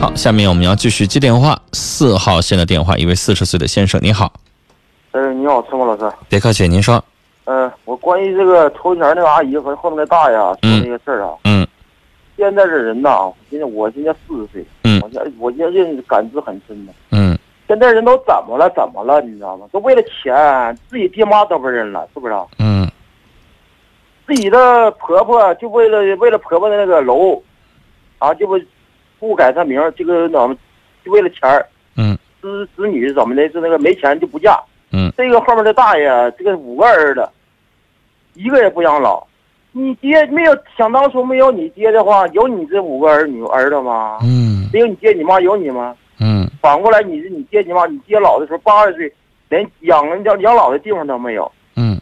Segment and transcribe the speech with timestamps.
[0.00, 1.60] 好，下面我们要继续接电话。
[1.74, 4.32] 四号线的电话，一位四十岁的先生，你好。
[5.10, 6.10] 呃，你好，陈默老师。
[6.26, 7.04] 别客气，您说。
[7.44, 11.34] 呃，我关于这个头前那个阿姨和后面那大爷说那个事儿啊。
[11.44, 11.68] 嗯。
[12.38, 14.66] 现在这人呐，现在我现在四十岁。
[14.84, 14.98] 嗯。
[15.02, 16.92] 我现我现在感知很深的。
[17.10, 17.38] 嗯。
[17.68, 18.70] 现在人都怎么了？
[18.70, 19.20] 怎么了？
[19.20, 19.66] 你知道吗？
[19.70, 22.34] 都为了钱，自己爹妈都不认了，是不是？
[22.58, 22.90] 嗯。
[24.26, 27.42] 自己的婆婆就为了为了婆婆的那个楼，
[28.18, 28.58] 啊，就不
[29.20, 30.56] 不改他名，这个怎么
[31.04, 31.64] 就为了钱儿？
[31.96, 32.18] 嗯。
[32.40, 33.46] 子子女怎么的？
[33.50, 34.58] 是那个没钱就不嫁。
[34.92, 35.12] 嗯。
[35.16, 36.08] 这个后面的大爷，
[36.38, 37.28] 这个五个儿子，
[38.34, 39.22] 一个也不养老。
[39.72, 44.18] 你爹没有想当初没有你爹的话，有你这五个儿女儿子吗？
[44.22, 44.68] 嗯。
[44.72, 45.94] 没有你爹你妈有你吗？
[46.18, 46.48] 嗯。
[46.62, 49.12] 反过来，你是你爹你妈，你爹老的时候八十岁，
[49.50, 51.52] 连养养养老的地方都没有。
[51.76, 52.00] 嗯。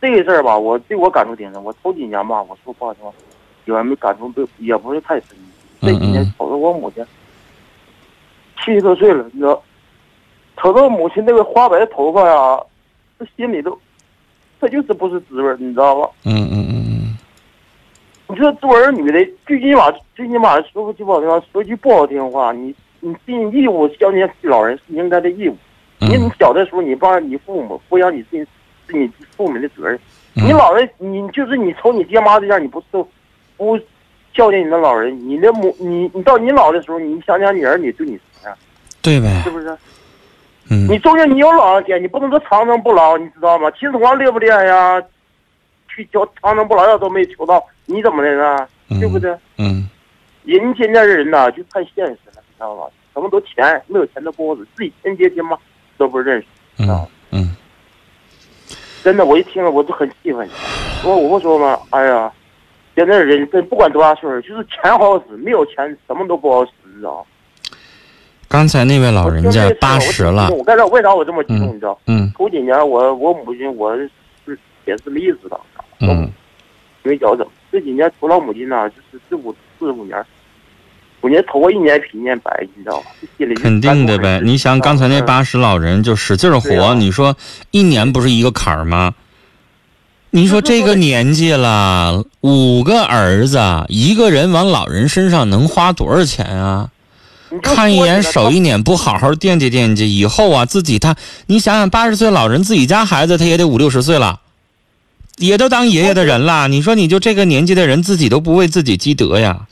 [0.00, 1.62] 这个事儿吧，我对我感触挺深。
[1.62, 3.12] 我头几年吧，我说不好听话，
[3.66, 5.36] 也没感触不也不是太深。
[5.92, 7.04] 这几年瞅着我母亲
[8.64, 9.60] 七十多岁了，你知道，
[10.56, 12.60] 瞅着母亲那个花白的头发呀，
[13.18, 13.76] 这心里头，
[14.60, 16.08] 他就是不是滋味你知道吧？
[16.24, 17.18] 嗯嗯嗯嗯。
[18.28, 25.56] 你说做儿女的，最起码最起码说句不好听话，说句不好听话，你你尽义务孝敬老人是应该的义务。
[25.98, 28.46] 你你小的时候，你帮你父母抚养你自己。
[28.88, 29.96] 是你父母的责任，
[30.34, 33.06] 你老人，你就是你瞅你爹妈这样，你不受，
[33.56, 33.78] 不
[34.34, 38.58] 孝敬你的老人，你的母，你你到你老的时候，你想想你儿女对你什么样？
[39.02, 39.76] 对呗，是不是？
[40.70, 43.70] 嗯，你终究你有老天，你不能说长生不老，你知道吗？
[43.72, 45.02] 秦始皇厉不厉害呀？
[45.88, 48.68] 去求长生不老药都没求到，你怎么的呢？
[49.00, 49.34] 对不对？
[49.58, 49.88] 嗯，
[50.44, 52.84] 人现在的人呐，就太现实了，你知道吧？
[53.12, 55.58] 什么都钱，没有钱的不好使，自己亲爹亲妈
[55.98, 57.08] 都不认识，知道吗？
[57.32, 57.56] 嗯。
[59.02, 60.48] 真的，我一听了我就很气愤。
[61.04, 61.80] 我我不说吗？
[61.90, 62.30] 哎呀，
[62.94, 65.74] 现在人真不管多大岁数，就是钱好使，没有钱
[66.06, 67.26] 什么都不好使，你知道
[68.48, 70.50] 刚才那位老人家八十了。
[70.50, 71.68] 我刚才为啥我这么激动？
[71.68, 71.98] 你知道？
[72.06, 72.32] 嗯。
[72.36, 75.60] 头几年我我母亲我是也是例子的。
[76.00, 76.30] 嗯。
[77.04, 80.22] 因为脚整，这几年除了母亲呢，就是四五四五年。
[81.22, 83.06] 我年头发一年比一年白，你知道吧？
[83.62, 84.40] 肯定的呗。
[84.42, 87.36] 你想刚才那八十老人就使劲活，你说
[87.70, 89.14] 一年不是一个坎儿吗？
[90.32, 93.58] 你说这个年纪了，五个儿子，
[93.88, 96.90] 一个人往老人身上能花多少钱啊？
[97.62, 104.40] 看一眼少一眼，不好好惦记惦记，以后啊自己他，你想想八十岁老人自己家孩子他也得五六十岁了，
[105.38, 106.68] 也都当爷爷的人了。
[106.68, 109.66] 你说你就这个年纪的人自己都不为自己积德呀？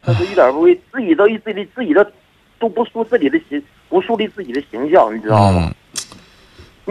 [0.00, 2.08] 他是一点不为，自己都一自己自己的
[2.60, 5.74] 都不树自己的形，不树立自己的形象，你知道吗？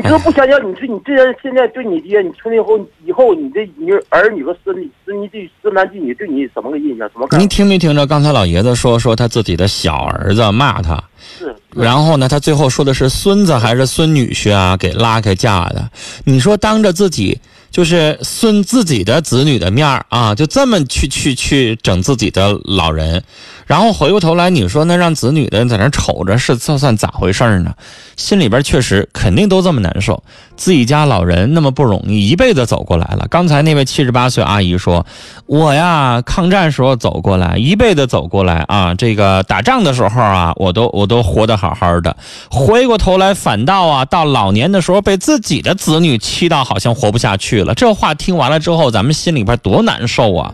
[0.01, 7.05] 你这不想想，你说你这样现在对你爹，你成年后以后你这你儿女和孙女孙女对孙男继女对你什么个印象？
[7.09, 7.27] 什么？
[7.37, 8.07] 您听没听着？
[8.07, 11.03] 刚才老爷子说说他自己的小儿子骂他，
[11.37, 11.53] 是。
[11.75, 14.77] 然后呢，他最后说的是孙子还是孙女婿啊？
[14.77, 15.89] 给拉开架的。
[16.23, 17.37] 你说当着自己。
[17.71, 23.23] 就是孙自己的子女的面儿啊，就这么去去去整自己的老人，
[23.69, 27.71] 然后回过头来，你说那让子女的在那瞅着是这算咋回事呢？
[28.17, 30.23] 心里边确实肯定都这么难受。
[30.57, 33.27] 自己家老人那么不容易，一辈子走过来了。
[33.29, 35.05] 刚才那位七十八岁阿姨说
[35.45, 42.17] ：“我呀，抗战时候走过来，一辈子走过来啊，这个打仗的时候啊，我都我都活得好好的。
[42.49, 47.75] 回过头来，反倒啊，到老年的时候被自己的子女气到好像活不下去了。
[47.75, 50.51] 这话听完了之后，咱们心里边多难受啊！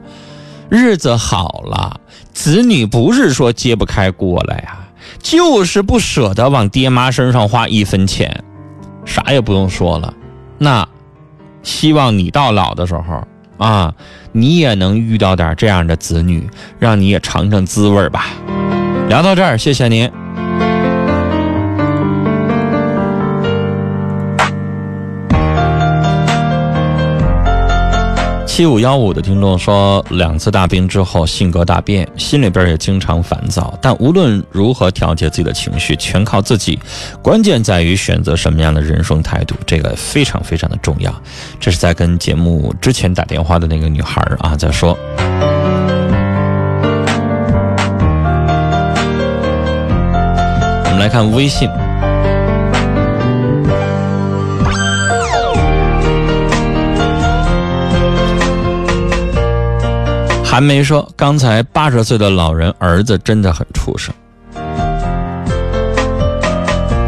[0.68, 2.02] 日子好了，
[2.36, 4.78] 子女不是说揭不开锅了呀，
[5.20, 8.44] 就是不舍得往爹妈身上花一分钱。”
[9.06, 10.14] 啥也不用说了，
[10.58, 10.88] 那
[11.64, 13.24] 希望你到老的时候
[13.58, 13.94] 啊，
[14.32, 18.28] 你也能遇到点这样的子女，让你也尝尝滋味吧。
[19.08, 20.12] 聊到这儿，谢谢您。
[28.56, 33.78] 七五幺五的听众说，两次大病之后性格大变，心里边也经常烦躁。
[33.82, 36.80] 但无论如何调节自己的情绪，全靠自己。
[37.22, 41.14] 关键在于选择什么样的人生态度，这个非常非常的重要。
[41.60, 44.98] 这是在跟节目之前打电话的那个女孩啊在说。
[50.86, 51.70] 我们来看微信。
[60.56, 64.16] 寒梅说：“刚才八十岁的老人儿子真的很畜生，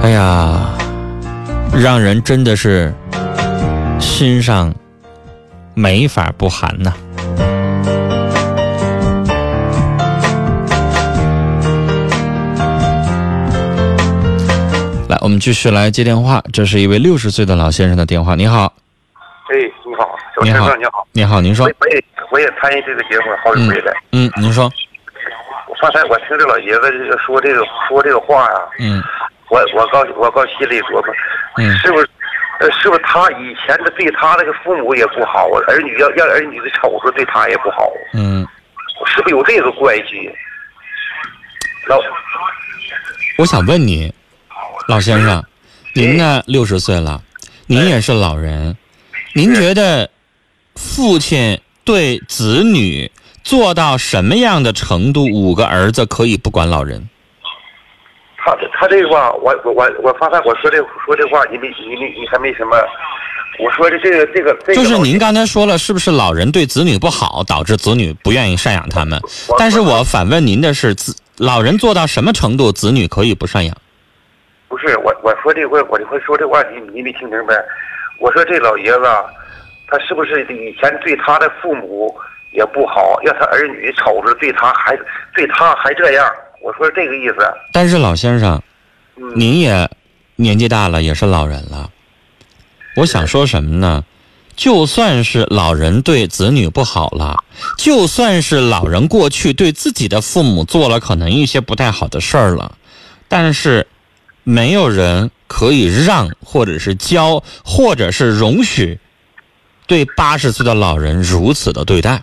[0.01, 0.67] 哎呀，
[1.71, 2.93] 让人真的是
[4.01, 4.75] 心上
[5.75, 6.91] 没法不寒呐。”
[15.07, 18.35] 来，我们继续来接电话，这是一位六十岁的老先生的电话。
[18.35, 18.73] 你好。
[20.37, 21.65] 小你好先生，你好，你好，您说。
[21.65, 23.91] 我，也我也参与这个节目好几回了。
[24.11, 24.71] 嗯，您说，
[25.67, 29.03] 我刚才我听这老爷子这个说这个说这个话呀、嗯。
[29.49, 31.15] 我我告我告心里琢磨，
[31.57, 31.75] 嗯。
[31.77, 32.07] 是不是？
[32.59, 38.45] 呃，是不是他以前的对他那个父母也不好，儿女要让儿女的瞅着对他也不好，嗯，
[39.05, 40.29] 是不是有这个关系？
[41.87, 41.99] 老。
[43.37, 44.11] 我想问你，
[44.87, 45.43] 老先生，
[45.93, 47.21] 您呢六十岁了，
[47.67, 48.75] 您也是老人，
[49.35, 50.09] 您觉得
[50.77, 53.11] 父亲对子女
[53.43, 57.09] 做到什么样的程度，五个儿子可以不管老人？
[58.37, 62.77] 他他这个话，我我我我发现我说这说这话，你没你你你还没什么。
[63.59, 69.19] 我说的这个这个这个就是您刚才说了，是不是老人对子女不好，导致子女不愿意赡养他们？
[69.57, 73.75] 但是我反问您的是，子老人做到什么程度，子女可以不赡养？
[74.67, 77.55] 不是我我说这回我这回说这话你你没听明白？
[78.19, 79.25] 我说这老爷子啊，
[79.87, 82.13] 他是不是以前对他的父母
[82.53, 84.97] 也不好，让他儿女瞅着对他还
[85.33, 86.29] 对他还这样？
[86.61, 87.35] 我说这个意思。
[87.71, 88.61] 但是老先生，
[89.15, 89.89] 嗯，您也
[90.35, 91.89] 年纪大了，也是老人了。
[92.97, 94.03] 我想说什么呢？
[94.55, 97.43] 就算是老人对子女不好了，
[97.77, 102.75] 就算是老人过去对自己的父母做了可能一些不太好的事儿了，
[103.27, 103.85] 但是
[104.43, 108.99] 没有人可以让，或者是教，或者是容许
[109.87, 112.21] 对八十岁的老人如此的对待。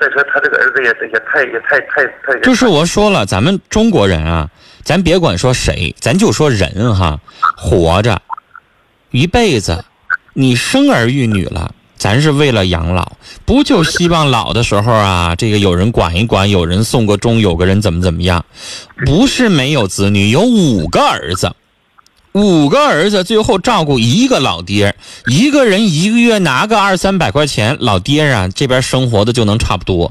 [0.00, 4.48] 再说他这个儿子也也太也太太太就是我说了，咱们中国人啊，
[4.82, 7.20] 咱别管说谁，咱就说人哈，
[7.54, 8.22] 活着
[9.10, 9.84] 一辈子，
[10.32, 13.12] 你生儿育女了，咱是为了养老，
[13.44, 18.42] 不就希望老的时候啊，这个有人管一管，有人送个终，有个人怎么怎么样？
[19.04, 21.52] 不是没有子女，有五个儿子。
[22.32, 24.94] 五个儿子，最后照顾一个老爹，
[25.26, 30.10] 一个人一个月拿个二三百块钱，老爹啊这边生活的就能差不多。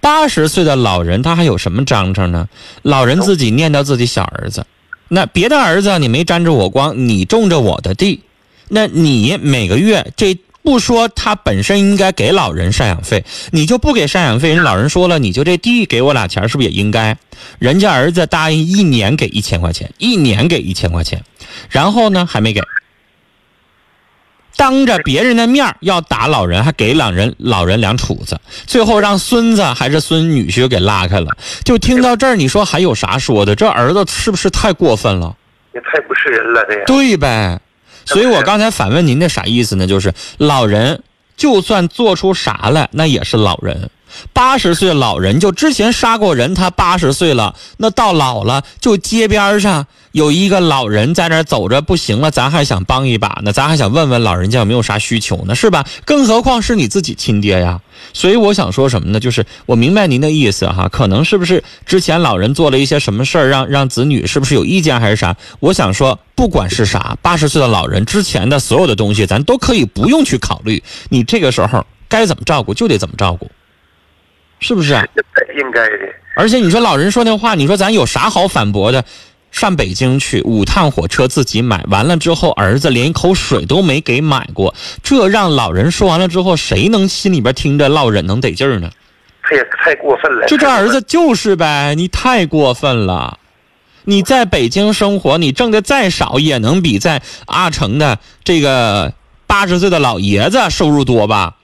[0.00, 2.48] 八十岁的老人他还有什么章程呢？
[2.82, 4.66] 老人自己念叨自己小儿子，
[5.08, 8.20] 那别的儿子你没沾着我光，你种着我的地，
[8.68, 13.22] 那你每个月这不说他本身应该给老人赡养费，
[13.52, 17.16] 你就不给赡养费，人老人说了，你就这地给我俩钱，是不是也应该？
[17.58, 21.22] 人家儿子答应一年给一千块钱，一年给一千块钱，
[21.68, 22.62] 然后呢还没给。
[24.56, 31.36] 当着别人的面儿要打老人，还给老人老人两杵子，最后让孙子还是孙女婿给拉开了。
[31.64, 33.54] 就听到这儿，你说还有啥说的？
[33.54, 35.36] 这儿子是不是太过分了？
[35.74, 36.84] 也太不是人了，这样。
[36.86, 37.60] 对呗。
[38.04, 39.86] 所以我刚才反问您的啥意思呢？
[39.86, 41.02] 就是老人
[41.36, 43.90] 就算做出啥来，那也是老人。
[44.32, 55.84] 八十岁老人就之前杀过人，他八十岁了，那到老了就街边上有一个老人在那儿走着不行了，咱还想帮一把呢，咱还想问问老人家有没有啥需求呢，是吧？
[56.04, 57.80] 更何况是你自己亲爹呀。
[58.12, 59.18] 所以我想说什么呢？
[59.18, 65.34] 就是我明白您的意思哈，可能是不是之前老人做了一些什么事儿，让让子女是不是有意见还是啥？
[65.58, 70.82] 我想说，不管是啥，八十岁的老人之前的所有的东西，咱都可以不用去考虑。
[71.08, 73.50] 你这个时候该怎么照顾就得怎么照顾，
[74.58, 75.04] 是不是啊？
[75.56, 75.98] 应该的。
[76.36, 79.04] 而且你说老人说那话，你说咱有啥好反驳的？
[79.52, 88.90] 上北京去五趟火车自己买完了之后，儿子连一口水都没给买过，这让老人说完了之后，谁能心里边听着落忍能得劲儿呢？
[89.44, 90.46] 他也太过分了。
[90.48, 93.38] 就这儿子就是呗，你太过分了。
[94.04, 99.12] 你在北京生活，你挣的再少，也能比在阿城的这个
[99.46, 101.56] 八十岁的老爷子收入多吧？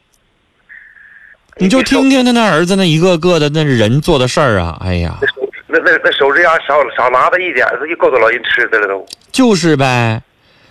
[1.58, 5.18] 你就听听他那儿子那一个个的那人做的事儿啊，哎呀，
[5.66, 9.06] 那那那手指甲少少拿他一点，这就够他老人吃的了都。
[9.30, 10.22] 就是呗。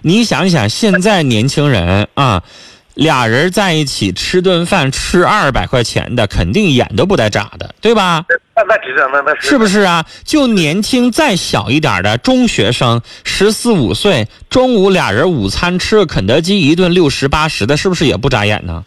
[0.02, 2.42] 你想想，现在年轻人啊，
[3.00, 8.26] 俩人在一起吃顿饭，吃二百块钱的，肯定眼都不带眨的，对吧？
[8.56, 10.06] 那那知道，那那是不是啊？
[10.26, 18.84] 就年轻再小一点的中学生，十四五岁，中午俩人午餐吃个肯德基，一顿六十八十的，是不是也不眨眼呢？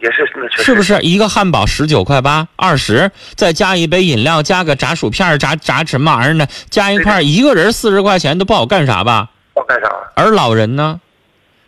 [0.00, 6.44] 也是是不是一个汉堡十九块八，二十，再加一杯饮料，加个炸薯片，炸炸什么玩意儿呢？
[6.68, 9.30] 加一块，一个人四十块钱都不好干啥吧？
[9.54, 9.88] 好干啥？
[10.16, 10.98] 而老人呢，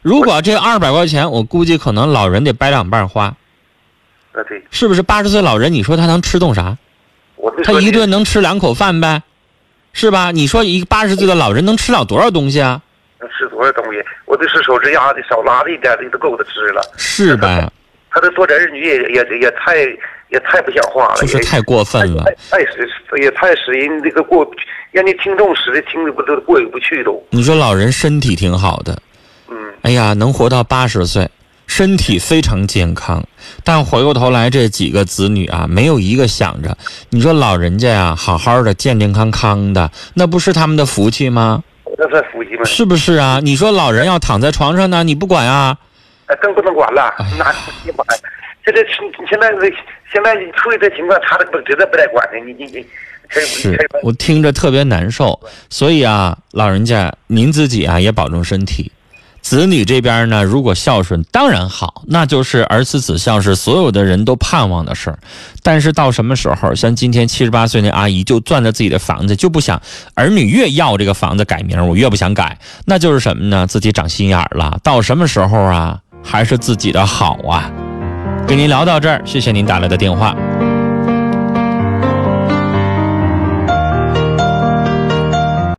[0.04, 3.34] 如果这二百块钱，我估计可能老人得掰两半花，
[4.32, 5.00] 啊对，是不是？
[5.00, 6.76] 八十岁老人，你说他能吃动啥？
[7.64, 9.22] 他一顿能吃两口饭呗，
[9.94, 10.30] 是吧？
[10.30, 12.82] 你说一个八十岁的老人能吃了多少东西啊？
[13.18, 14.04] 能吃多少东西？
[14.26, 16.82] 我这是手指甲的少拉的一点的都够他吃了。
[16.98, 17.66] 是呗？
[18.12, 19.78] 他这做这儿女也也也太
[20.28, 22.86] 也太不像话了，就是太过分了，太使
[23.22, 24.46] 也太使人这个过，
[24.92, 27.20] 让你听众使的听着不都过意不去都。
[27.30, 29.00] 你说老人身体挺好的，嗯，
[29.84, 31.30] 哎呀，能活到八十岁，
[31.66, 33.22] 身体非常健康，
[33.62, 36.74] 但回过头来这几个子女啊，没有一个想着，
[37.10, 41.62] 你说老人家呀，好好的健健康康的，那不是他们的福气吗？
[41.98, 42.64] 那是福气吗？
[42.64, 43.40] 是不是啊？
[43.42, 45.76] 你说老人要躺在床上呢，你不管啊？
[46.28, 48.02] 哎，更不能管了，那你妈，
[48.64, 48.82] 这这
[49.28, 49.66] 现在这
[50.10, 52.86] 现在出现这情况，他都不真的不带管的，你你你，
[53.28, 55.38] 是我听着特别难受。
[55.68, 58.90] 所以啊，老人家您自己啊也保重身体。
[59.44, 65.18] 子女这边呢，如果孝顺当然好，那就是儿慈子孝，是所有的人都盼望的事儿。
[65.62, 69.80] 但是到什么时候，像今天七十八岁那阿姨就攥着自己的房子，就不想
[70.14, 73.66] 儿女越要这个房子改名，我越不想改，那就是什么呢？
[73.66, 74.78] 自己长心眼儿了。
[74.82, 76.00] 到什么时候啊？
[76.24, 77.70] 还是自己的好啊！
[78.48, 80.34] 跟您聊到这儿，谢谢您打来的电话。